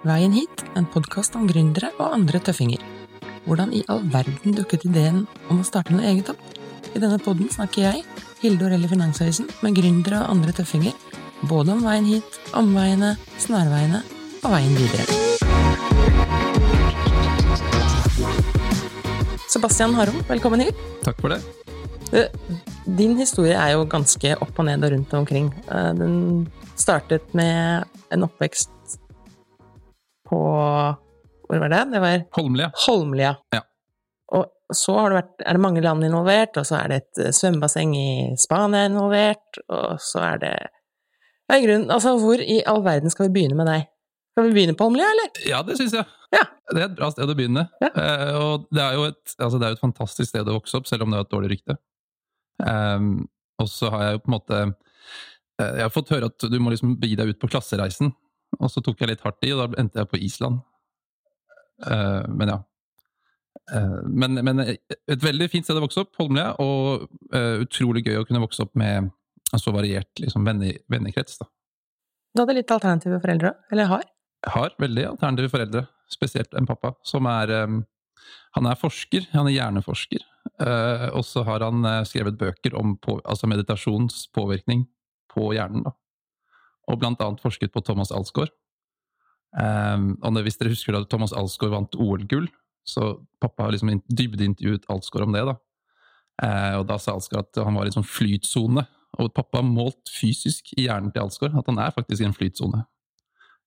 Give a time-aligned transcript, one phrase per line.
[0.00, 2.80] Veien hit, en podkast om gründere og andre tøffinger.
[3.44, 6.40] Hvordan i all verden dukket ideen om å starte noe eget opp?
[6.96, 8.00] I denne podden snakker jeg,
[8.40, 10.96] Hilde Orelle Finansavisen, med gründere og andre tøffinger.
[11.52, 13.12] Både om veien hit, omveiene,
[13.44, 14.00] snarveiene
[14.40, 15.04] og veien videre.
[19.52, 20.84] Sebastian Harom, velkommen hit.
[21.04, 21.42] Takk for det.
[22.88, 25.52] Din historie er jo ganske opp og ned og rundt omkring.
[25.68, 28.79] Eh, Den startet med en oppvekst
[30.30, 30.40] på
[31.50, 31.84] Hvor var det?
[31.90, 32.70] Det var Holmlia.
[32.86, 33.34] Holmlia.
[33.50, 33.64] Ja.
[34.38, 37.22] Og så har det vært, er det mange land involvert, og så er det et
[37.24, 40.52] eh, svømmebasseng i Spania involvert, og så er det
[41.50, 43.88] ja, i grunnen, altså Hvor i all verden skal vi begynne med deg?
[44.30, 45.32] Skal vi begynne på Holmlia, eller?
[45.50, 46.06] Ja, det syns jeg.
[46.30, 46.44] Ja.
[46.70, 47.66] Det er et bra sted å begynne.
[47.82, 47.90] Ja.
[47.90, 50.86] Eh, og det er, jo et, altså det er et fantastisk sted å vokse opp,
[50.86, 51.76] selv om det har et dårlig rykte.
[52.62, 53.26] Um,
[53.60, 56.56] og så har jeg jo på en måte eh, Jeg har fått høre at du
[56.60, 58.12] må liksom begi deg ut på klassereisen.
[58.58, 60.60] Og så tok jeg litt hardt i, og da endte jeg på Island.
[61.86, 62.58] Uh, men ja.
[63.70, 68.20] Uh, men, men et veldig fint sted å vokse opp, Holmlia, og uh, utrolig gøy
[68.20, 69.10] å kunne vokse opp med
[69.50, 71.38] en så variert liksom, venne, vennekrets.
[71.40, 71.48] da.
[72.34, 74.04] Du hadde litt alternative foreldre, eller har?
[74.50, 77.80] Har veldig alternative foreldre, spesielt en pappa, som er um,
[78.54, 80.22] Han er forsker, han er hjerneforsker,
[81.14, 84.82] og så har han skrevet bøker om på, altså meditasjons påvirkning
[85.30, 85.84] på hjernen.
[85.86, 85.92] Da.
[86.90, 88.52] Og blant annet forsket på Thomas Alsgaard.
[89.50, 92.46] Um, og hvis dere husker da Thomas Alsgaard vant OL-gull,
[92.86, 95.44] så pappa har liksom in- dybdeintervjuet Alsgaard om det.
[95.48, 95.56] da.
[96.40, 98.86] Uh, og da sa Alsgaard at han var i en sånn flytsone,
[99.18, 102.36] og pappa har målt fysisk i hjernen til Alsgaard at han er faktisk i en
[102.36, 102.84] flytsone.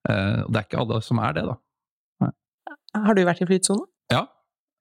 [0.08, 1.60] Uh, og det er ikke alle som er det, da.
[2.94, 3.88] Har du vært i flytsone?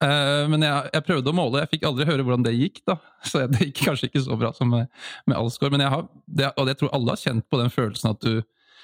[0.03, 2.97] Eh, men jeg, jeg prøvde å måle, jeg fikk aldri høre hvordan det gikk, da.
[3.29, 4.91] Så det gikk kanskje ikke så bra som med,
[5.31, 5.75] med Alsgaard.
[5.77, 8.43] Men jeg har, det, og jeg tror alle har kjent på den følelsen at du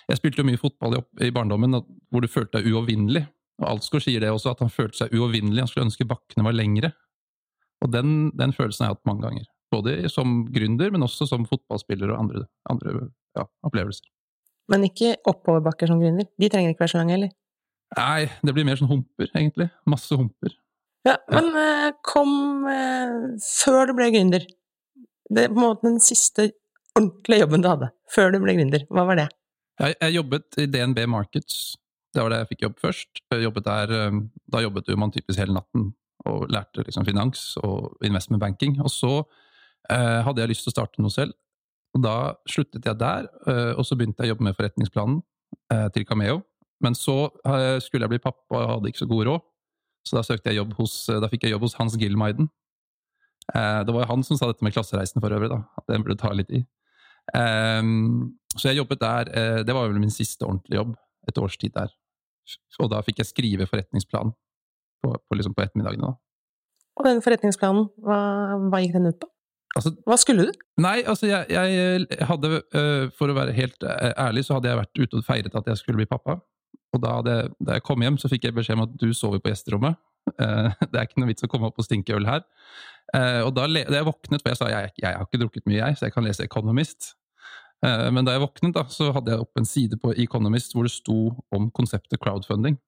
[0.09, 3.27] Jeg spilte jo mye fotball i, i barndommen at, hvor du følte deg uovervinnelig.
[3.61, 5.61] Og Alsgaard sier det også, at han følte seg uovervinnelig.
[5.61, 6.95] Han skulle ønske bakkene var lengre.
[7.85, 9.51] Og den, den følelsen har jeg hatt mange ganger.
[9.75, 12.95] Både som gründer, men også som fotballspiller og andre, andre
[13.37, 14.09] ja, opplevelser.
[14.73, 16.25] Men ikke oppoverbakker som gründer.
[16.41, 17.37] De trenger ikke være så lange, eller?
[17.99, 19.69] Nei, det blir mer sånn humper, egentlig.
[19.89, 20.57] Masse humper.
[21.09, 24.45] Ja, men eh, kom eh, før du ble gründer.
[25.29, 26.51] Det er på en måte den siste
[26.99, 28.85] ordentlige jobben du hadde, før du ble gründer.
[28.93, 29.29] Hva var det?
[29.79, 31.79] Jeg, jeg jobbet i DNB Markets.
[32.15, 33.23] Det var det jeg fikk jobb først.
[33.33, 34.21] Jeg jobbet der, eh,
[34.53, 35.93] da jobbet jo man typisk hele natten
[36.29, 38.79] og lærte liksom finans og investment banking.
[38.83, 39.13] Og så
[39.91, 41.37] eh, hadde jeg lyst til å starte noe selv.
[41.97, 42.17] Og da
[42.51, 45.21] sluttet jeg der, eh, og så begynte jeg å jobbe med forretningsplanen
[45.73, 46.43] eh, til Cameo.
[46.85, 47.25] Men så
[47.83, 49.47] skulle jeg bli pappa og hadde ikke så god råd,
[50.07, 52.51] så da, søkte jeg jobb hos, eh, da fikk jeg jobb hos Hans Gilmeiden.
[53.55, 55.63] Eh, det var jo han som sa dette med klassereisen for øvrig, da.
[55.89, 56.65] Den burde ta litt i.
[57.37, 57.83] Eh,
[58.57, 60.95] så jeg jobbet der, eh, det var vel min siste ordentlige jobb,
[61.29, 61.93] et års tid der.
[62.81, 64.33] Og da fikk jeg skrive forretningsplan
[65.03, 66.13] på, på, liksom på ettermiddagene.
[66.13, 66.15] da.
[66.99, 68.21] Og den forretningsplanen, hva,
[68.71, 69.29] hva gikk den ut på?
[69.77, 70.63] Altså, Hva skulle du?
[70.81, 74.81] Nei, altså jeg, jeg hadde øh, For å være helt øh, ærlig, så hadde jeg
[74.81, 76.39] vært ute og feiret at jeg skulle bli pappa.
[76.95, 79.43] Og da, det, da jeg kom hjem, så fikk jeg beskjed om at du sover
[79.43, 79.99] på gjesterommet.
[80.37, 82.45] Uh, det er ikke noe vits å komme opp og stinke øl her.
[83.15, 85.81] Uh, og da, da jeg våknet, for jeg sa jeg, jeg har ikke drukket mye,
[85.81, 87.13] jeg, så jeg kan lese Economist.
[87.85, 90.89] Uh, men da jeg våknet, da, så hadde jeg opp en side på Economist hvor
[90.89, 91.19] det sto
[91.55, 92.79] om konseptet crowdfunding.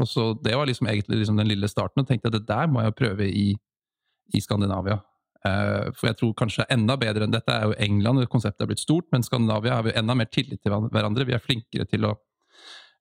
[0.00, 2.70] Og så Det var liksom egentlig liksom den lille starten, og tenkte at det der
[2.70, 3.52] må jeg prøve i,
[4.34, 4.96] i Skandinavia.
[5.40, 9.06] For jeg tror kanskje enda bedre enn dette er jo England, konseptet er blitt stort,
[9.12, 11.24] men Skandinavia har vi enda mer tillit til hverandre.
[11.28, 12.14] Vi er flinkere til å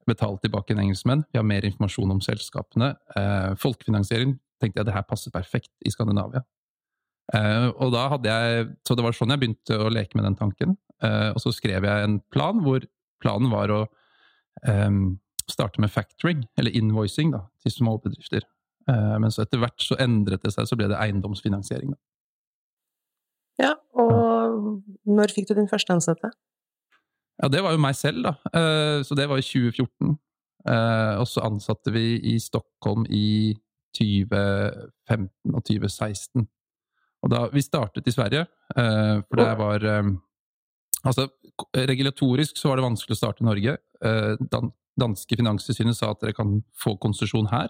[0.10, 1.24] betale tilbake en engelskmenn.
[1.32, 2.94] Vi har mer informasjon om selskapene.
[3.16, 6.44] Eh, folkefinansiering tenkte jeg det her passer perfekt i Skandinavia.
[7.34, 10.38] Eh, og da hadde jeg, Så det var sånn jeg begynte å leke med den
[10.40, 10.78] tanken.
[11.04, 12.84] Eh, og så skrev jeg en plan hvor
[13.22, 13.82] planen var å
[14.68, 14.92] eh,
[15.50, 18.46] starte med factoring, eller invoicing, da, til små bedrifter.
[18.90, 21.94] Eh, men så etter hvert så endret det seg, så ble det eiendomsfinansiering.
[21.96, 22.00] Da.
[23.60, 26.32] Ja, og når fikk du din første ansatte?
[27.40, 28.34] Ja, det var jo meg selv, da.
[28.54, 30.18] Eh, Så det var i 2014.
[30.68, 33.56] Eh, Og så ansatte vi i Stockholm i
[33.96, 36.48] 2015 og 2016.
[37.24, 38.46] Og da, Vi startet i Sverige,
[38.76, 39.80] eh, for det var
[41.06, 41.30] Altså,
[41.74, 43.78] regulatorisk så var det vanskelig å starte i Norge.
[44.52, 47.70] Dan danske finanstilsynet sa at dere kan få konsesjon her,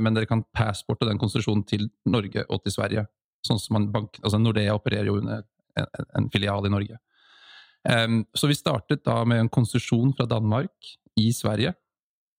[0.00, 3.06] men dere kan passporte den konsesjonen til Norge og til Sverige.
[3.46, 5.44] Sånn som man bank, altså Nordea opererer jo under
[5.76, 5.86] en,
[6.18, 6.98] en filial i Norge.
[7.84, 10.72] Så vi startet da med en konsesjon fra Danmark
[11.20, 11.74] i Sverige,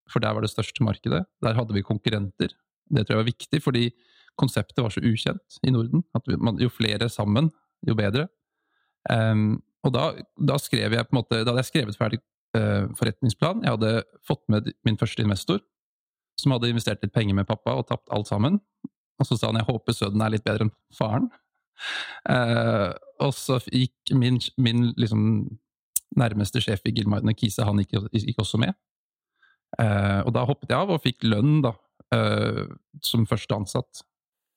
[0.08, 1.20] for der var det største markedet.
[1.44, 2.54] Der hadde vi konkurrenter.
[2.88, 3.84] Det tror jeg var viktig, fordi
[4.40, 6.04] konseptet var så ukjent i Norden.
[6.14, 6.24] at
[6.60, 7.50] Jo flere sammen,
[7.86, 8.28] jo bedre.
[9.84, 10.04] Og da,
[10.40, 12.20] da, skrev jeg på en måte, da hadde jeg skrevet ferdig
[12.56, 13.62] uh, forretningsplan.
[13.64, 13.92] Jeg hadde
[14.24, 15.60] fått med min første investor,
[16.40, 18.58] som hadde investert litt penger med pappa og tapt alt sammen.
[19.20, 21.28] Og så sa han jeg håper sønnen er litt bedre enn faren.
[22.28, 22.92] Uh,
[23.24, 25.22] og så gikk min, min liksom,
[26.18, 28.76] nærmeste sjef i Gilmarden Kise, han gikk, gikk også med.
[29.78, 31.74] Uh, og da hoppet jeg av og fikk lønn da,
[33.02, 34.04] som første ansatt.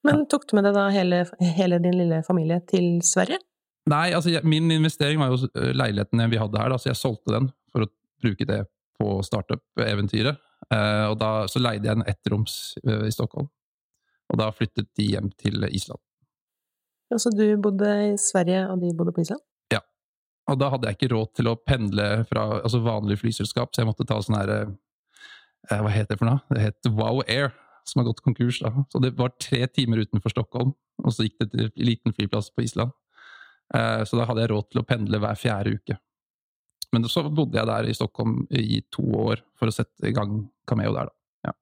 [0.06, 1.24] Men tok du med deg da hele,
[1.58, 3.40] hele din lille familie til Sverige?
[3.88, 7.00] Nei, altså jeg, min investering var jo eh, leiligheten vi hadde her, da, så jeg
[7.00, 7.92] solgte den for å
[8.24, 8.62] bruke det
[9.00, 10.42] på startup-eventyret.
[10.74, 13.50] Eh, og da så leide jeg en ettroms eh, i Stockholm.
[14.28, 16.02] Og da flyttet de hjem til Island.
[17.15, 19.39] Så du bodde i Sverige, og de bodde på Island?
[19.71, 19.80] Ja.
[20.51, 23.89] Og da hadde jeg ikke råd til å pendle fra altså vanlig flyselskap, så jeg
[23.89, 24.74] måtte ta sånn her eh,
[25.71, 26.44] Hva heter det for noe?
[26.51, 27.54] Det het Wow Air,
[27.88, 28.59] som har gått konkurs.
[28.63, 28.74] da.
[28.92, 32.51] Så det var tre timer utenfor Stockholm, og så gikk det til en liten flyplass
[32.51, 32.92] på Island.
[33.75, 36.00] Eh, så da hadde jeg råd til å pendle hver fjerde uke.
[36.95, 40.45] Men så bodde jeg der i Stockholm i to år for å sette i gang
[40.68, 41.50] Cameo der, da.
[41.50, 41.56] Ja.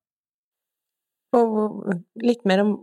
[1.41, 1.81] Og
[2.21, 2.75] litt mer om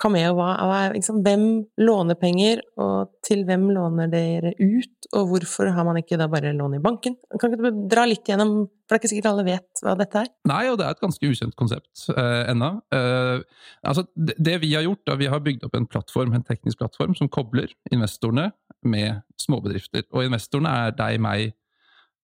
[0.00, 0.34] Cameo.
[0.38, 1.44] Hva, er, liksom, hvem
[1.82, 5.08] låner penger, og til hvem låner dere ut?
[5.18, 7.18] Og hvorfor har man ikke da bare lån i banken?
[7.36, 8.54] Kan ikke du dra litt gjennom,
[8.86, 10.30] for det er ikke sikkert alle vet hva dette er?
[10.48, 12.72] Nei, og det er et ganske ukjent konsept eh, ennå.
[12.94, 13.44] Eh,
[13.84, 16.80] altså, det, det, vi har gjort, da, vi har bygd opp en plattform, en teknisk
[16.80, 18.50] plattform som kobler investorene
[18.88, 20.08] med småbedrifter.
[20.16, 21.52] Og investorene er deg, meg,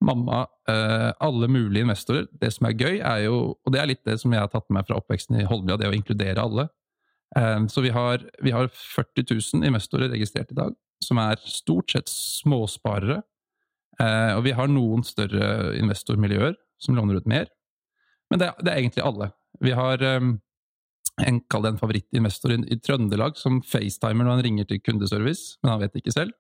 [0.05, 2.27] mamma, eh, alle mulige investorer.
[2.33, 4.69] Det som er gøy, er jo, og det er litt det som jeg har tatt
[4.71, 6.69] med meg fra oppveksten i Holmlia, det å inkludere alle.
[7.69, 10.73] Så vi har, vi har 40 000 investorer registrert i dag,
[11.05, 13.19] som er stort sett småsparere.
[14.33, 17.51] Og vi har noen større investormiljøer som låner ut mer.
[18.33, 19.29] Men det, det er egentlig alle.
[19.61, 20.03] Vi har
[21.27, 25.59] en, kall det en favorittinvestor i, i, Trøndelag som facetimer når han ringer til kundeservice,
[25.63, 26.37] men han vet ikke selv.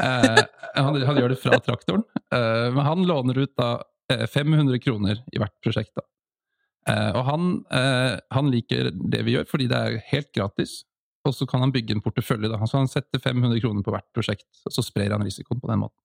[0.00, 0.38] Eh,
[0.72, 2.04] han, han, gjør det fra traktoren.
[2.32, 5.92] Eh, men han låner ut da 500 eh, kroner i hvert prosjekt.
[5.98, 6.06] da.
[6.88, 10.80] Eh, og han, eh, han, liker det vi gjør, fordi det er helt gratis.
[11.28, 12.48] Og så kan han bygge en portefølje.
[12.48, 12.60] Da.
[12.64, 15.82] Så han setter 500 kroner på hvert prosjekt, og så sprer han risikoen på den
[15.84, 15.98] måten.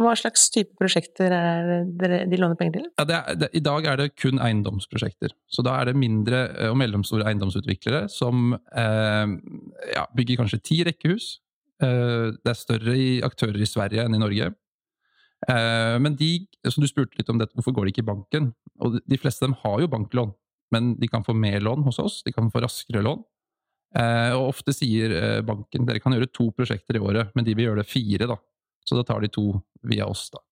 [0.00, 2.86] Hva slags type prosjekter er det de låner penger til?
[2.96, 5.34] Ja, det er, det, I dag er det kun eiendomsprosjekter.
[5.44, 9.34] Så da er det mindre eh, og mellomstore eiendomsutviklere som eh,
[9.92, 11.34] ja, bygger kanskje ti rekkehus.
[11.84, 14.54] Eh, det er større i aktører i Sverige enn i Norge.
[15.52, 16.32] Eh, men de,
[16.70, 18.52] som du spurte litt om dette, hvorfor går de ikke i banken?
[18.82, 20.32] Og de fleste av dem har jo banklån,
[20.74, 22.22] men de kan få mer lån hos oss.
[22.26, 23.22] De kan få raskere lån.
[23.98, 27.54] Eh, og ofte sier eh, banken dere kan gjøre to prosjekter i året, men de
[27.54, 28.26] vil gjøre det fire.
[28.30, 28.38] da.
[28.84, 29.52] Så da tar de to
[29.86, 30.42] via oss, da.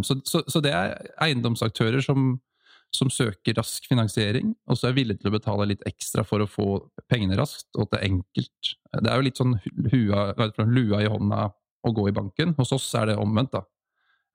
[0.00, 2.38] Så, så, så det er eiendomsaktører som,
[2.96, 6.48] som søker rask finansiering, og så er villige til å betale litt ekstra for å
[6.48, 6.66] få
[7.10, 8.72] pengene raskt, og at det er enkelt.
[8.96, 9.58] Det er jo litt sånn
[9.92, 10.24] hua,
[10.64, 11.50] lua i hånda
[11.82, 12.54] å gå i banken.
[12.58, 13.52] Hos oss er det omvendt.
[13.52, 13.64] da.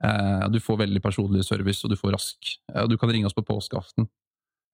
[0.04, 3.30] Eh, du får veldig personlig service, og du får rask eh, og Du kan ringe
[3.30, 4.08] oss på påskeaften.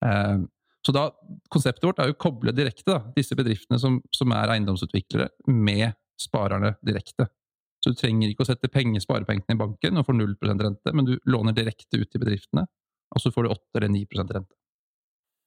[0.05, 0.37] Eh,
[0.83, 1.05] så da,
[1.53, 5.95] Konseptet vårt er jo å koble direkte da, disse bedriftene som, som, er eiendomsutviklere, med
[6.19, 7.29] sparerne direkte.
[7.83, 11.07] Så du trenger ikke å sette penger, sparepengene i banken og får 0 rente, men
[11.07, 12.65] du låner direkte ut til bedriftene,
[13.15, 14.55] og så får du 8 eller 9% rente.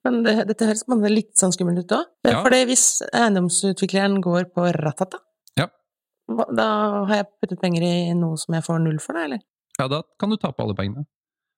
[0.06, 2.11] Men det, dette høres litt sånn skummelt ut òg.
[2.28, 2.42] Ja.
[2.45, 5.21] For hvis eiendomsutvikleren går på ratata,
[6.26, 6.68] da
[7.06, 9.42] har jeg puttet penger i noe som jeg får null for, da, eller?
[9.80, 11.06] Ja, da kan du tape alle pengene.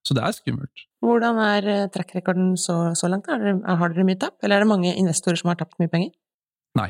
[0.07, 0.85] Så det er skummelt.
[1.03, 3.27] Hvordan er eh, track-rekorden så, så, langt?
[3.29, 5.91] Har dere, har dere, mye tap, eller er det mange investorer som har tapt mye
[5.91, 6.13] penger?
[6.79, 6.89] Nei.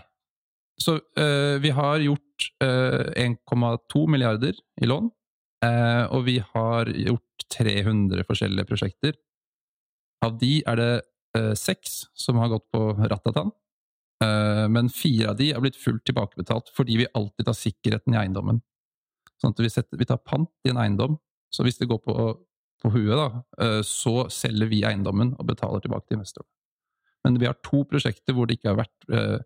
[0.80, 5.10] Så øh, vi har gjort øh, eh, 1,2 milliarder i lån,
[5.66, 9.18] øh, og vi har gjort 300 forskjellige prosjekter.
[10.24, 10.94] Av de er det
[11.56, 13.52] seks som har gått på Ratatan,
[14.24, 18.20] Eh, men fire av de har blitt fullt tilbakebetalt fordi vi alltid tar sikkerheten i
[18.20, 18.62] eiendommen.
[19.40, 21.18] Sånn at vi, setter, vi tar pant i en eiendom,
[21.54, 22.16] så hvis det går på,
[22.84, 26.50] på huet, da, eh, så selger vi eiendommen og betaler tilbake til investoren.
[27.26, 29.38] Men vi har to prosjekter hvor det ikke har vært eh,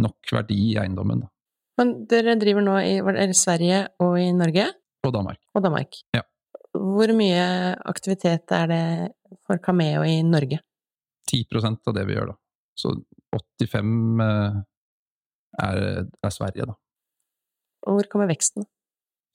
[0.00, 1.24] nok verdi i eiendommen.
[1.24, 1.32] Da.
[1.80, 4.66] Men dere driver nå i Sverige og i Norge?
[5.06, 5.40] Og Danmark.
[5.56, 6.00] Og Danmark.
[6.16, 6.24] Ja.
[6.76, 7.44] Hvor mye
[7.88, 8.84] aktivitet er det
[9.48, 10.60] for Cameo i Norge?
[11.30, 12.36] 10% av det vi gjør, da.
[12.78, 12.92] Så
[13.60, 14.60] 85 eh,
[15.64, 16.76] er, er Sverige, da.
[17.88, 18.66] Og hvor kommer veksten?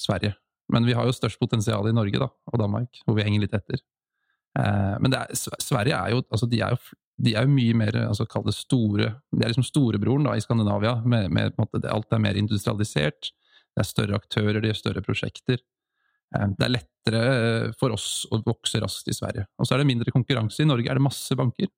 [0.01, 0.35] Sverige.
[0.73, 3.55] Men vi har jo størst potensial i Norge da, og Danmark, hvor vi henger litt
[3.57, 3.81] etter.
[4.59, 7.95] Eh, men er, Sverige er jo, altså de er jo, de er jo mye mer
[8.01, 10.97] altså Kall det store De er liksom storebroren da, i Skandinavia.
[11.05, 13.31] Med, med, måte, alt er mer industrialisert.
[13.75, 15.61] Det er større aktører, de har større prosjekter.
[16.35, 19.47] Eh, det er lettere eh, for oss å vokse raskt i Sverige.
[19.59, 20.63] Og så er det mindre konkurranse.
[20.63, 21.69] I Norge er det masse banker.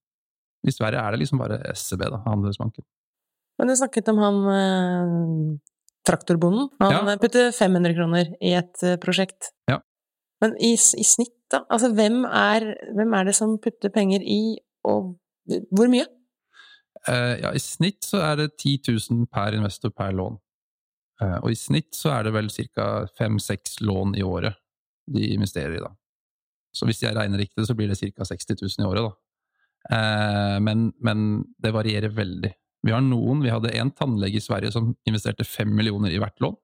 [0.67, 2.85] I Sverige er det liksom bare SEB, da, Handelsbanken.
[3.57, 5.75] Men du snakket om han eh,
[6.07, 6.69] traktorbonden.
[6.81, 7.17] Han ja.
[7.21, 9.51] putter 500 kroner i et uh, prosjekt.
[9.69, 9.79] Ja.
[10.43, 11.63] Men i, i, snitt, da?
[11.73, 15.15] Altså, hvem er, hvem er, det som putter penger i, og
[15.75, 16.07] hvor mye?
[17.07, 20.39] Uh, ja, i snitt så er det 10 000 per investor per lån.
[21.21, 23.07] Uh, og i snitt så er det vel ca.
[23.17, 24.59] fem-seks lån i året
[25.07, 25.93] de investerer i, da.
[26.75, 28.27] Så hvis jeg regner riktig, så blir det ca.
[28.27, 29.15] 60 000 i året, da.
[30.59, 31.21] Men, men
[31.63, 32.51] det varierer veldig.
[32.87, 36.39] Vi har noen, vi hadde en tannlege i Sverige som investerte fem millioner i hvert
[36.43, 36.55] lån.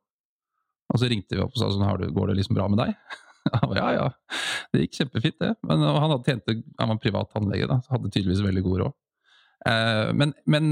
[0.94, 2.96] Og så ringte vi opp og sa sånn, går det liksom bra med deg?
[3.52, 4.38] Ba, ja, ja,
[4.72, 5.50] det gikk kjempefint, det.
[5.68, 8.96] Men han tjente, han var privat tannlege, da, så hadde tydeligvis veldig god råd.
[9.68, 10.72] Eh, men, men,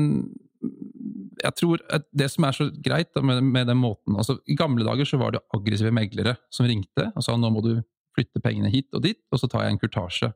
[1.41, 4.53] jeg tror at det som er så greit da, med, med, den måten altså I
[4.60, 7.72] gamle dager så var det aggressive meglere som ringte og sa nå må du
[8.13, 10.29] flytte pengene hit og dit, og så tar jeg en kurtasje.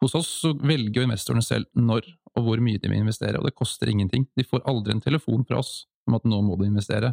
[0.00, 2.06] Hos oss så velger jo investorene selv når
[2.38, 4.24] og hvor mye de vil investere, og det koster ingenting.
[4.38, 7.12] De får aldri en telefon fra oss om at nå må du investere.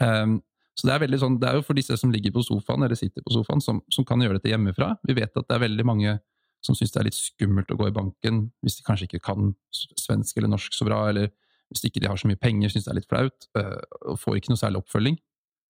[0.00, 0.40] Um,
[0.76, 3.24] så det er, sånn, det er jo for disse som ligger på sofaen, eller sitter
[3.24, 4.92] på sofaen, som, som kan gjøre dette hjemmefra.
[5.08, 6.18] Vi vet at det er veldig mange
[6.64, 9.52] som syns det er litt skummelt å gå i banken hvis de kanskje ikke kan
[9.72, 11.30] svensk eller norsk så bra, eller
[11.70, 13.80] hvis de ikke har så mye penger, syns det er litt flaut, uh,
[14.12, 15.16] og får ikke noe særlig oppfølging.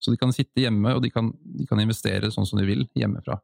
[0.02, 2.84] Så de kan sitte hjemme, og de kan, de kan investere sånn som de vil
[2.98, 3.38] hjemmefra.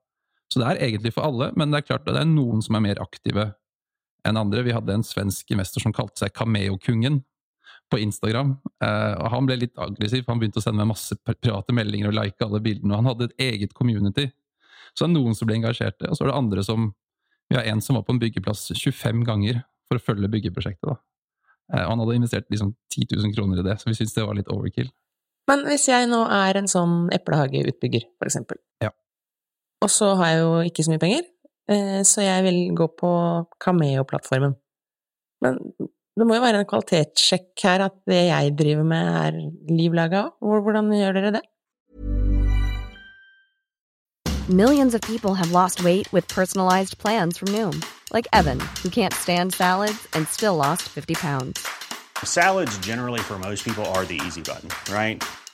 [0.52, 2.76] Så det er egentlig for alle, men det er klart at det er noen som
[2.76, 3.52] er mer aktive
[4.29, 4.64] enn andre.
[4.67, 7.21] Vi hadde en svensk investor som kalte seg Kameokungen
[7.93, 8.57] på Instagram.
[8.85, 12.17] Eh, og Han ble litt aggressiv, han begynte å sende meg masse private meldinger og
[12.17, 12.95] like alle bildene.
[12.95, 14.31] og Han hadde et eget community.
[14.93, 16.93] Så det er noen som ble engasjerte, og så er det andre som
[17.50, 20.88] Vi har en som var på en byggeplass 25 ganger for å følge byggeprosjektet.
[20.88, 20.97] da.
[21.75, 24.25] Eh, og Han hadde investert liksom 10 000 kroner i det, så vi syntes det
[24.25, 24.88] var litt overkill.
[25.50, 28.93] Men hvis jeg nå er en sånn eplehageutbygger, for eksempel, ja.
[29.83, 31.25] Og så har jeg jo ikke så mye penger,
[31.69, 33.11] så jeg vil gå på
[33.62, 34.57] Cameo-plattformen.
[35.42, 35.59] Men
[36.19, 39.38] det må jo være en kvalitetssjekk her at det jeg driver med er
[39.73, 41.42] liv laga Hvordan gjør dere det?
[44.49, 47.81] Millions of people have lost weight with personalized plans from Noom.
[48.12, 51.66] Like Evan, who can't stand salads and still lost 50 pounds.
[52.25, 55.23] Salads generally for most people are the easy button, right?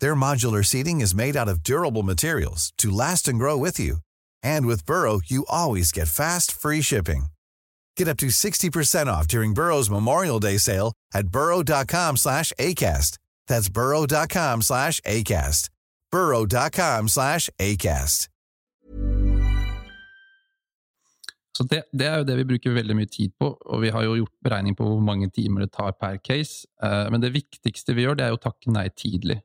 [0.00, 3.98] Their modular seating is made out of durable materials to last and grow with you.
[4.42, 7.26] And with Burrow, you always get fast, free shipping.
[7.96, 13.18] Get up to 60% off during Burrow's Memorial Day sale at burrow.com slash ACAST.
[13.46, 15.70] That's burrow.com slash ACAST.
[16.10, 18.28] burrow.com slash ACAST.
[21.56, 24.04] Så det, det, er jo det vi bruker veldig mye tid på, og vi har
[24.04, 26.66] jo gjort beregning på hvor mange timer det tar per case.
[26.84, 29.38] Uh, men det viktigste vi gjør, det er å takke nei tidlig.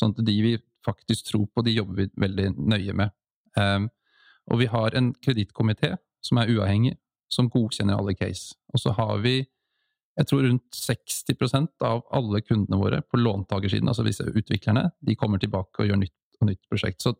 [0.00, 3.12] Sånn at de vi faktisk tror på, de jobber vi veldig nøye med.
[3.58, 3.90] Um,
[4.50, 6.96] og vi har en kredittkomité som er uavhengig,
[7.30, 8.56] som godkjenner alle case.
[8.72, 9.42] Og så har vi
[10.18, 15.40] jeg tror rundt 60% av alle kundene våre på låntakersiden, altså disse utviklerne, de kommer
[15.40, 17.04] tilbake og gjør nytt og nytt prosjekt.
[17.04, 17.14] Så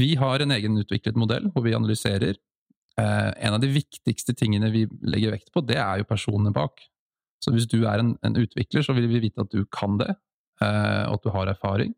[0.00, 2.40] vi har en egen utviklet modell hvor vi analyserer.
[2.98, 6.80] Eh, en av de viktigste tingene vi legger vekt på, det er jo personene bak.
[7.44, 10.10] Så hvis du er en, en utvikler, så vil vi vite at du kan det,
[10.64, 11.94] eh, og at du har erfaring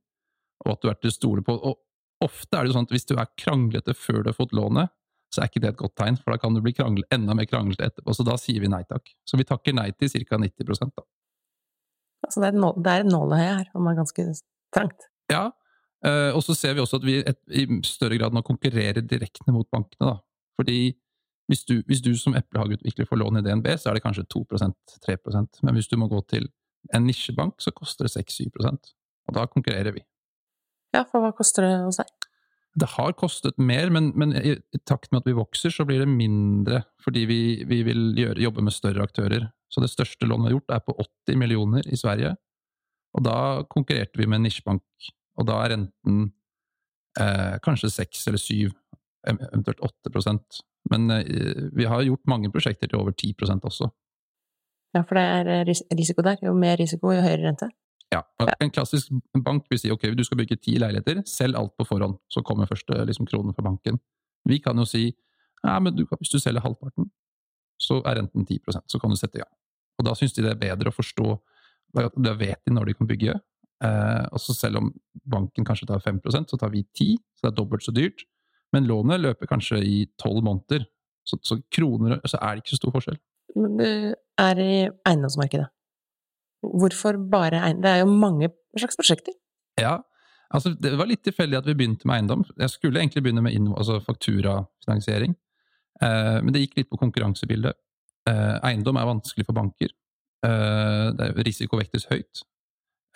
[0.65, 1.55] og at du er til å stole på.
[1.55, 4.55] Og ofte er det jo sånn at hvis du er kranglete før du har fått
[4.57, 4.93] lånet,
[5.33, 7.49] så er ikke det et godt tegn, for da kan du bli krangle, enda mer
[7.49, 8.13] kranglete etterpå.
[8.13, 9.15] Så da sier vi nei takk.
[9.25, 10.39] Så vi takker nei til ca.
[10.43, 11.05] 90 da.
[12.23, 14.27] Altså det er, nål, det er et nåløye her, og det er ganske
[14.77, 15.07] trangt.
[15.33, 15.47] Ja,
[16.07, 19.55] uh, og så ser vi også at vi et, i større grad nå konkurrerer direkte
[19.55, 20.13] mot bankene.
[20.13, 20.19] da.
[20.61, 20.93] Fordi
[21.51, 24.77] hvis du, hvis du som eplehageutvikler får lån i DNB, så er det kanskje 2%
[25.09, 26.47] 3% men hvis du må gå til
[26.95, 30.03] en nisjebank, så koster det 6-7 og da konkurrerer vi.
[30.93, 32.11] Ja, for hva koster det hos deg?
[32.83, 34.55] Det har kostet mer, men, men, i
[34.89, 36.83] takt med at vi vokser, så blir det mindre.
[37.05, 39.51] Fordi vi, vi vil gjøre, jobbe med større aktører.
[39.73, 40.97] Så det største lånet vi har gjort, er på
[41.29, 42.33] 80 millioner i Sverige.
[43.13, 43.37] Og da
[43.69, 45.11] konkurrerte vi med en nisjebank.
[45.37, 46.31] Og da er renten
[47.21, 48.71] Eh, kanskje 6 eller 7,
[49.29, 50.63] eventuelt 8 prosent.
[50.91, 53.91] Men eh, vi har gjort mange prosjekter til over 10% også.
[54.97, 56.41] Ja, for det er eh, risiko der.
[56.43, 57.69] Jo mer risiko, jo høyere rente.
[58.13, 58.21] Ja.
[58.61, 59.13] En klassisk
[59.45, 62.19] bank vil si ok, du skal bygge ti leiligheter, selg alt på forhånd.
[62.33, 63.99] Så kommer første liksom, kronen fra banken.
[64.49, 65.07] Vi kan jo si
[65.63, 67.07] ja, men du, hvis du selger halvparten,
[67.81, 69.53] så er renten 10% så kan du sette i gang.
[70.01, 71.35] Og da syns de det er bedre å forstå
[71.93, 73.35] Da vet de når de kan bygge.
[73.85, 74.87] Eh, og så selv om
[75.29, 78.25] banken kanskje tar 5% så tar vi 10 så det er dobbelt så dyrt.
[78.73, 80.87] Men lånet løper kanskje i tolv måneder,
[81.29, 83.19] så, så kroner så er det ikke så stor forskjell.
[83.59, 83.89] Men du
[84.41, 84.73] er i
[85.09, 85.69] eiendomsmarkedet.
[86.63, 87.83] Hvorfor bare eiendom?
[87.85, 89.35] Det er jo mange slags prosjekter.
[89.81, 89.97] Ja,
[90.55, 92.45] altså det var litt tilfeldig at vi begynte med eiendom.
[92.59, 95.35] Jeg skulle egentlig begynne med altså fakturafinansiering,
[96.03, 97.79] eh, men det gikk litt på konkurransebildet.
[98.31, 99.91] Eh, eiendom er vanskelig for banker.
[100.47, 102.45] Eh, det er risiko vektes høyt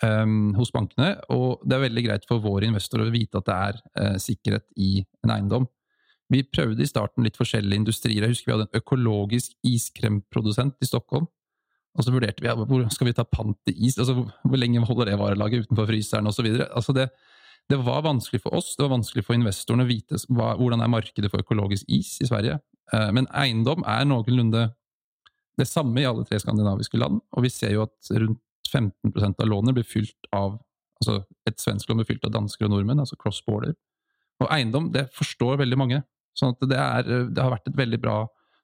[0.03, 3.57] um, hos bankene, og det er veldig greit for våre investorer å vite at det
[3.57, 4.91] er uh, sikkerhet i
[5.25, 5.67] en eiendom.
[6.33, 8.25] Vi prøvde i starten litt forskjellige industrier.
[8.25, 11.29] Jeg husker vi hadde en økologisk iskremprodusent i Stockholm.
[11.97, 14.83] Og så vurderte vi ja, hvor skal vi ta pant i is, altså, hvor lenge
[14.85, 16.45] holder det varelaget utenfor fryseren osv.
[16.67, 17.07] Altså det,
[17.71, 20.91] det var vanskelig for oss, det var vanskelig for investorene å vite hva, hvordan er
[20.93, 22.59] markedet for økologisk is i Sverige.
[22.93, 24.67] Uh, men eiendom er noenlunde
[25.57, 29.49] det samme i alle tre skandinaviske land, og vi ser jo at rundt 15% av
[29.49, 30.59] lånet blir fylt av
[30.97, 33.75] altså Et svensk lån blir fylt av dansker og nordmenn, altså cross border.
[34.41, 35.99] Og eiendom, det forstår veldig mange.
[36.37, 38.15] sånn at det, er, det har vært et veldig bra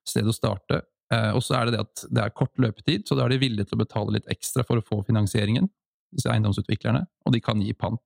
[0.06, 0.82] sted å starte.
[1.14, 3.42] Eh, og så er det det at det er kort løpetid, så da er de
[3.44, 5.70] villige til å betale litt ekstra for å få finansieringen,
[6.14, 8.04] disse eiendomsutviklerne, og de kan gi pant.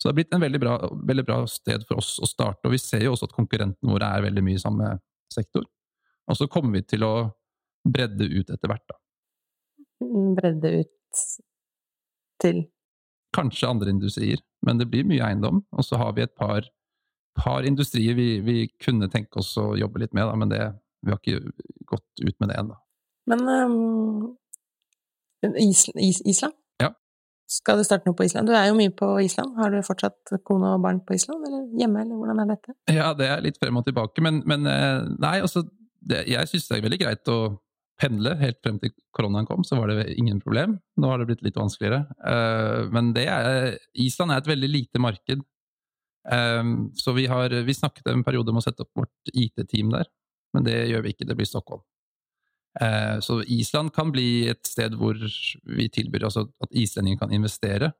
[0.00, 0.74] Så det har blitt en veldig bra,
[1.10, 4.08] veldig bra sted for oss å starte, og vi ser jo også at konkurrentene våre
[4.16, 4.94] er veldig mye i samme
[5.32, 5.66] sektor.
[6.30, 7.14] Og så kommer vi til å
[7.84, 8.98] bredde ut etter hvert, da.
[10.38, 11.24] Bredde ut
[12.40, 12.62] til?
[13.36, 15.60] Kanskje andre industrier, men det blir mye eiendom.
[15.76, 16.64] Og så har vi et par,
[17.38, 20.62] par industrier vi, vi, kunne tenke oss å jobbe litt med, da, men det,
[21.04, 21.52] vi har ikke
[21.88, 22.76] gått ut med det ennå.
[23.30, 24.36] Men um,
[25.56, 26.54] Is, Is, Island?
[26.82, 26.90] Ja.
[27.50, 28.50] Skal du starte noe på Island?
[28.50, 29.56] Du er jo mye på Island.
[29.58, 32.76] Har du fortsatt kone og barn på Island, eller hjemme, eller hvordan er dette?
[32.92, 35.64] Ja, det er litt frem og tilbake, men, men eh, nei, altså
[36.00, 37.40] det, Jeg syns det er veldig greit å
[38.00, 40.78] pendle helt frem til koronaen kom, så var det ingen problem.
[41.00, 42.06] Nå har det blitt litt vanskeligere.
[42.24, 45.42] Uh, men er, Island er et veldig lite marked.
[46.30, 50.08] Um, så vi har vi snakket en periode om å sette opp vårt IT-team der,
[50.54, 51.28] men det gjør vi ikke.
[51.28, 51.82] Det blir Stockholm.
[52.80, 55.18] Eh, så Island kan bli et sted hvor
[55.76, 57.92] vi tilbyr altså at islendinger kan investere.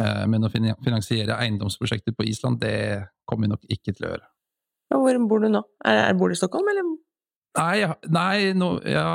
[0.00, 4.28] Eh, men å finansiere eiendomsprosjekter på Island, det kommer vi nok ikke til å gjøre.
[4.92, 5.62] Hvor bor du nå?
[5.88, 6.92] Er, er, bor du i Stockholm, eller
[7.52, 9.08] Nei, nei no, ja,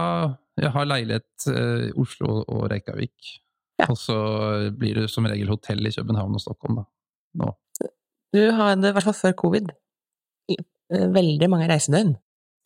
[0.61, 1.55] jeg har leilighet i
[1.89, 3.33] eh, Oslo og Reykjavik.
[3.77, 3.87] Ja.
[3.91, 4.17] Og så
[4.77, 6.85] blir det som regel hotell i København og Stockholm, da.
[7.41, 7.51] Nå.
[8.33, 9.69] Du hadde, i hvert fall før covid,
[10.53, 12.15] eh, veldig mange reisedøgn.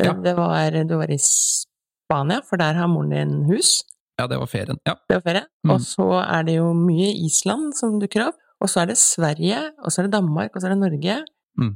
[0.01, 0.13] Ja.
[0.17, 3.81] Det var, du var i Spania, for der har moren din hus.
[4.19, 4.79] Ja, det var ferien.
[4.85, 4.95] Ja.
[5.09, 5.45] Det var ferie.
[5.65, 5.75] Mm.
[5.75, 8.39] Og så er det jo mye Island som dukker opp.
[8.61, 11.15] Og så er det Sverige, og så er det Danmark, og så er det Norge.
[11.57, 11.73] Mm.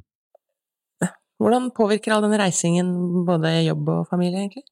[1.41, 4.63] Hvordan påvirker all den reisingen både jobb og familie, egentlig?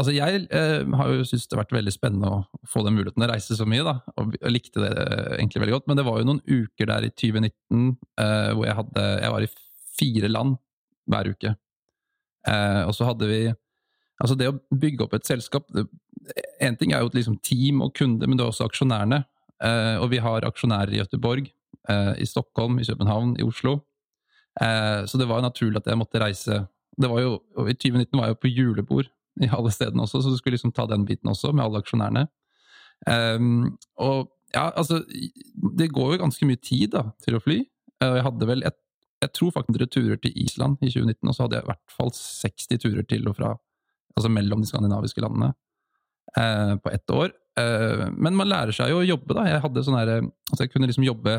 [0.00, 3.24] Altså, jeg eh, har jo syntes det har vært veldig spennende å få den muligheten
[3.24, 4.92] å reise så mye, da, og og likte det
[5.36, 5.88] egentlig veldig godt.
[5.90, 7.82] Men det var jo noen uker der i 2019
[8.24, 9.50] eh, hvor jeg hadde Jeg var i
[10.00, 10.56] fire land
[11.10, 11.54] hver uke.
[12.48, 13.42] Eh, og så hadde vi
[14.20, 15.64] Altså, det å bygge opp et selskap
[16.60, 19.22] Én ting er jo liksom, team og kunde, men det er også aksjonærene.
[19.64, 21.46] Eh, og vi har aksjonærer i Gøteborg,
[21.88, 23.78] eh, i Stockholm, i København, i Oslo.
[24.60, 26.58] Eh, så det var naturlig at jeg måtte reise.
[27.00, 29.08] Det var jo, I 2019 var jeg jo på julebord
[29.40, 32.26] i alle stedene også, så du skulle liksom ta den biten også, med alle aksjonærene.
[33.08, 34.98] Um, og ja, altså
[35.78, 37.62] Det går jo ganske mye tid da, til å fly.
[38.02, 38.76] Uh, jeg hadde vel et,
[39.20, 42.12] jeg tror faktisk turer til Island i 2019, og så hadde jeg i hvert fall
[42.16, 43.52] 60 turer til og fra,
[44.16, 45.52] altså mellom de skandinaviske landene,
[46.40, 47.32] eh, på ett år.
[47.60, 49.46] Eh, men man lærer seg jo å jobbe, da.
[49.50, 50.12] Jeg hadde sånn her,
[50.50, 51.36] altså jeg kunne liksom jobbe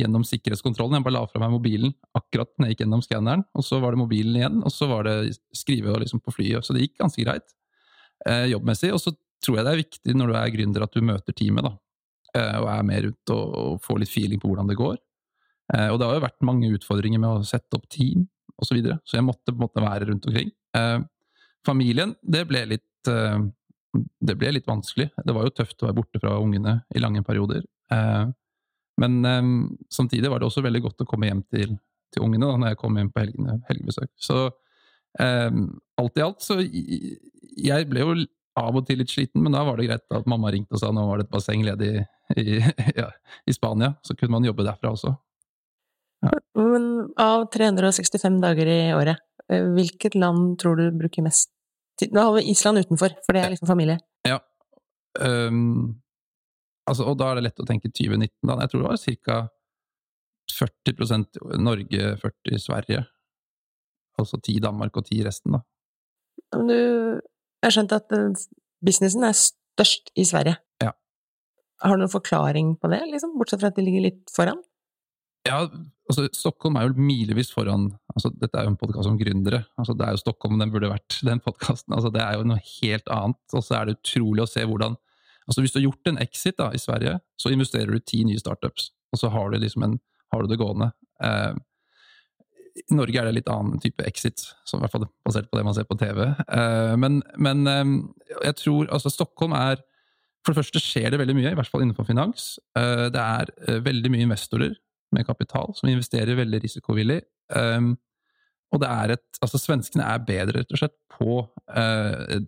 [0.00, 0.98] gjennom sikkerhetskontrollen.
[0.98, 3.94] Jeg bare la fra meg mobilen akkurat når jeg gikk gjennom skanneren, og så var
[3.94, 6.66] det mobilen igjen, og så var det skrive liksom på flyet.
[6.66, 7.56] Så det gikk ganske greit
[8.28, 8.92] eh, jobbmessig.
[8.94, 11.66] Og så tror jeg det er viktig når du er gründer at du møter teamet,
[11.66, 11.74] da.
[12.36, 14.98] Eh, og er med rundt og, og, får litt feeling på hvordan det går.
[15.74, 18.26] Eh, og det har jo vært mange utfordringer med å sette opp team
[18.56, 20.52] osv., så, videre, så jeg måtte på en måte være rundt omkring.
[20.78, 20.98] Eh,
[21.66, 23.38] familien, det ble litt eh,
[23.96, 25.08] det ble litt vanskelig.
[25.24, 27.62] Det var jo tøft å være borte fra ungene i lange perioder.
[29.00, 29.14] Men
[29.88, 31.72] samtidig var det også veldig godt å komme hjem til,
[32.12, 34.10] til ungene da når jeg kom hjem på helgene, helgebesøk.
[34.20, 34.36] Så
[35.16, 38.18] alt i alt så Jeg ble jo
[38.60, 40.92] av og til litt sliten, men da var det greit at mamma ringte og sa
[40.92, 41.94] nå var det et basseng ledig
[42.36, 42.60] i,
[43.00, 43.08] ja,
[43.48, 43.94] i Spania.
[44.04, 45.16] Så kunne man jobbe derfra også.
[46.56, 46.86] Men
[47.20, 49.20] av 365 dager i året,
[49.52, 51.52] eh, hvilket land tror du bruker mest
[52.00, 53.98] tid Da har vi Island utenfor, for det er liksom familie.
[54.28, 54.38] Ja.
[55.20, 55.96] Um,
[56.84, 58.58] altså, og da er det lett å tenke 2019, da.
[58.60, 59.38] Jeg tror det var ca.
[60.56, 63.00] 40% Norge, 40 Sverige.
[64.20, 65.64] Altså 10 Danmark og 10 resten, da.
[66.54, 68.44] Men du Jeg har skjønt at eh,
[68.84, 70.58] businessen er størst i Sverige.
[70.84, 70.92] Ja.
[71.82, 73.34] Har du noen forklaring på det, liksom?
[73.40, 74.60] Bortsett fra at de ligger litt foran?
[75.46, 75.60] Ja,
[76.10, 79.64] altså Stockholm er jo milevis foran altså Dette er jo en podkast om gründere.
[79.76, 81.92] altså Det er jo Stockholm den burde vært, den podkasten.
[81.92, 83.42] Altså, det er jo noe helt annet.
[83.52, 84.96] Og så er det utrolig å se hvordan
[85.46, 88.40] altså Hvis du har gjort en exit da, i Sverige, så investerer du ti nye
[88.40, 89.92] startups, og så har du, liksom en,
[90.34, 90.88] har du det gående.
[91.22, 91.52] Eh,
[92.82, 95.62] i Norge er det litt annen type exit, som i hvert fall basert på det
[95.68, 96.24] man ser på TV.
[96.26, 97.84] Eh, men, men eh,
[98.48, 99.84] jeg tror altså Stockholm er
[100.42, 102.56] For det første skjer det veldig mye, i hvert fall innenfor finans.
[102.78, 104.74] Eh, det er veldig mye investorer
[105.14, 107.20] med kapital som investerer veldig risikovillig.
[108.74, 111.36] Og det er et Altså, svenskene er bedre, rett og slett, på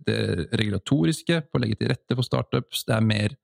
[0.07, 2.83] det regulatoriske, på å legge til rette for startups.
[2.89, 3.35] Det er mer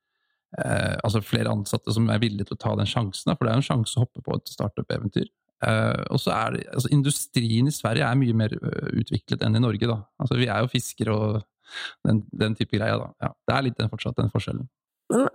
[1.06, 3.68] altså flere ansatte som er villige til å ta den sjansen, for det er en
[3.70, 5.32] sjanse å hoppe på et startup-eventyr.
[5.64, 9.56] Uh, og så er det, altså Industrien i Sverige er mye mer uh, utviklet enn
[9.56, 9.88] i Norge.
[9.88, 10.02] da.
[10.22, 11.38] Altså Vi er jo fiskere og
[12.06, 13.00] den, den type greier.
[13.00, 13.08] da.
[13.24, 14.68] Ja, det er litt den, fortsatt den forskjellen.
[15.14, 15.30] Men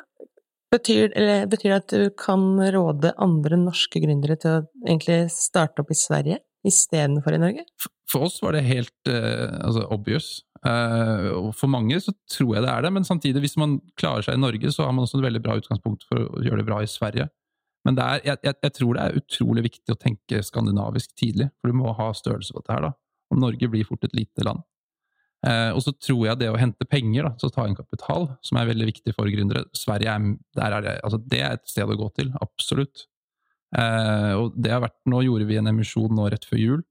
[0.72, 1.10] betyr,
[1.50, 5.98] betyr, det at du kan råde andre norske gründere til å egentlig starte opp i
[5.98, 7.64] Sverige istedenfor i Norge?
[8.10, 10.30] For, oss var det helt uh, altså obvious.
[10.60, 14.36] og for mange så tror jeg det er det, men samtidig, hvis man klarer seg
[14.36, 16.82] i Norge, så har man også et veldig bra utgangspunkt for å gjøre det bra
[16.84, 17.30] i Sverige.
[17.86, 21.72] Men er, jeg, jeg, jeg, tror det er utrolig viktig å tenke skandinavisk tidlig, for
[21.72, 22.90] du må ha størrelse på dette her.
[22.90, 22.92] da.
[23.32, 24.60] Og Norge blir fort et lite land.
[25.46, 28.58] Eh, og så tror jeg det å hente penger, da, så ta inn kapital, som
[28.60, 30.26] er veldig viktig for gründere Sverige er,
[30.66, 33.06] er det, altså det er et sted å gå til, absolutt.
[33.76, 36.82] Eh, og det har vært, Nå gjorde vi en emisjon nå rett før jul.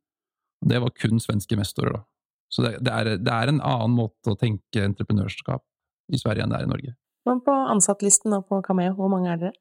[0.65, 1.99] Det var kun svenske investorer.
[1.99, 2.03] da.
[2.49, 5.63] Så det, det, er, det er en annen måte å tenke entreprenørskap
[6.09, 6.95] i Sverige enn det er i Norge.
[7.29, 9.59] Men på ansattlisten og på Cameo, hvor mange er dere?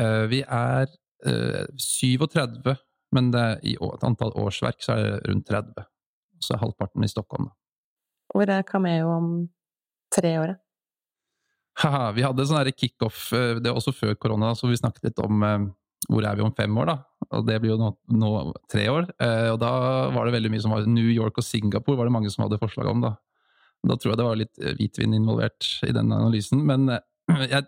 [0.00, 0.90] Eh, vi er
[1.26, 2.74] uh, eh, 37,
[3.16, 5.88] men det, i antall årsverk så er det rundt 30.
[6.42, 7.48] Så er halvparten i Stockholm.
[8.32, 9.28] Hvor er Cameo om
[10.14, 10.54] tre år?
[11.82, 15.22] Haha, vi hadde sånn kickoff, uh, det var også før korona, så vi snakket litt
[15.24, 15.46] om
[16.10, 17.28] hvor er vi om fem år, da?
[17.38, 18.30] Og det blir jo nå, nå
[18.68, 19.04] tre år.
[19.52, 19.70] og da
[20.10, 22.58] var det veldig mye som var New York og Singapore var det mange som hadde
[22.58, 23.12] forslag om, da.
[23.86, 26.64] Da tror jeg det var litt hvitvin involvert i den analysen.
[26.66, 26.90] Men
[27.52, 27.66] jeg,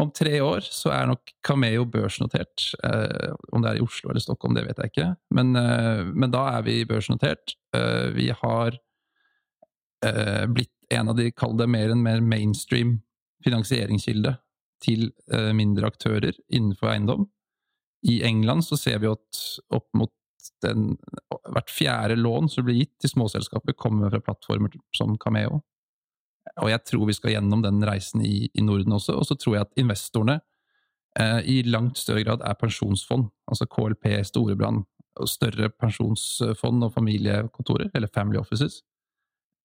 [0.00, 2.70] om tre år så er nok Cameo børsnotert.
[2.86, 5.08] Eh, om det er i Oslo eller Stockholm, det vet jeg ikke.
[5.36, 7.56] Men, eh, men da er vi børsnotert.
[7.76, 8.78] Eh, vi har
[10.06, 12.98] eh, blitt en av de, kall det mer en mer mainstream
[13.44, 14.34] finansieringskilde
[14.84, 17.28] til eh, mindre aktører innenfor eiendom.
[18.08, 19.42] I England så ser vi at
[19.76, 20.12] opp mot
[20.64, 20.94] den,
[21.52, 25.60] hvert fjerde lån som blir gitt til småselskaper, kommer fra plattformer som Cameo.
[26.60, 29.18] Og jeg tror vi skal gjennom den reisen i, i Norden også.
[29.20, 30.40] Og så tror jeg at investorene
[31.20, 34.86] eh, i langt større grad er pensjonsfond, altså KLP, Storebrand,
[35.20, 38.80] og større pensjonsfond og familiekontorer, eller family offices.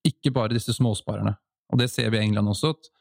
[0.06, 1.36] Ikke bare disse småsparerne.
[1.74, 2.92] Og det ser vi i England også, at,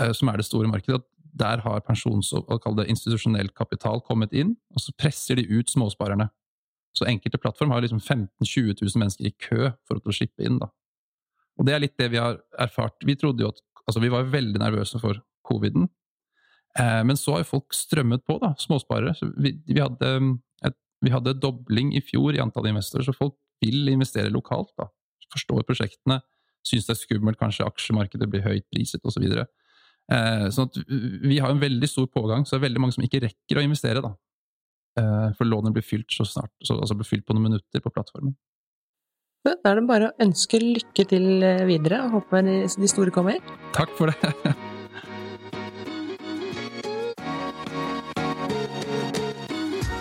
[0.00, 1.02] eh, som er det store markedet.
[1.02, 6.30] at Der har pensjons- og institusjonell kapital kommet inn, og så presser de ut småsparerne.
[6.96, 10.58] Så enkelte plattform har liksom 15 000-20 000 mennesker i kø for å slippe inn.
[10.58, 10.68] da.
[11.58, 12.96] Og det er litt det vi har erfart.
[13.04, 15.88] Vi trodde jo at Altså, vi var veldig nervøse for coviden.
[16.78, 19.14] Eh, men så har jo folk strømmet på, da, småsparere.
[19.38, 20.08] Vi, vi, hadde
[20.66, 24.72] et, vi hadde dobling i fjor i antall investorer, så folk vil investere lokalt.
[24.78, 24.88] da.
[25.32, 26.18] Forstår prosjektene,
[26.66, 29.24] syns det er skummelt, kanskje aksjemarkedet blir høyt priset osv.
[29.26, 29.46] Så
[30.14, 33.06] eh, sånn at vi har en veldig stor pågang, så det er veldig mange som
[33.06, 34.04] ikke rekker å investere.
[34.04, 34.12] da.
[35.00, 37.92] Eh, for lånet blir fylt så snart, så, altså blir fylt på noen minutter på
[37.92, 38.36] plattformen.
[39.46, 43.38] Da er det bare å ønske lykke til eh, videre, og håpe de store kommer.
[43.76, 44.16] Takk for det.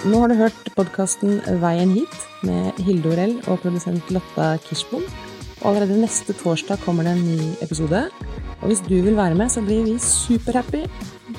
[0.06, 5.02] Nå har du hørt podkasten Veien hit med Hilde Orell og produsent Lotta Kirsbom.
[5.62, 8.06] Og allerede neste torsdag kommer det en ny episode.
[8.62, 10.86] Og hvis du vil være med, så blir vi superhappy.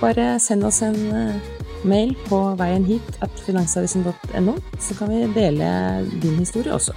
[0.01, 1.53] Bare send oss en eh,
[1.85, 5.71] mail på veien hit at finansavisen.no, så kan vi dele
[6.23, 6.97] din historie også.